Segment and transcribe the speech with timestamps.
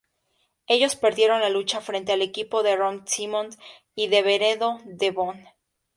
[0.65, 3.59] Ellos perdieron la lucha frente al equipo de Ron Simmons
[3.93, 5.45] y Reverendo D-Von.